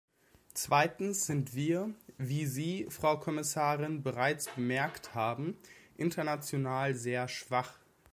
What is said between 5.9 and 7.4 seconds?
international sehr